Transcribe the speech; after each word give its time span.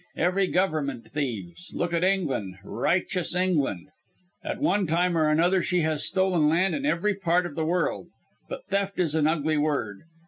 Every 0.17 0.47
Government 0.47 1.11
thieves. 1.11 1.69
Look 1.75 1.93
at 1.93 2.03
England 2.03 2.55
righteous 2.63 3.35
England! 3.35 3.89
At 4.43 4.57
one 4.59 4.87
time 4.87 5.15
or 5.15 5.29
another 5.29 5.61
she 5.61 5.81
has 5.81 6.03
stolen 6.03 6.49
land 6.49 6.73
in 6.73 6.87
every 6.87 7.13
part 7.13 7.45
of 7.45 7.53
the 7.53 7.65
world. 7.67 8.07
But 8.49 8.65
theft 8.65 8.99
is 8.99 9.13
an 9.13 9.27
ugly 9.27 9.57
word. 9.57 9.99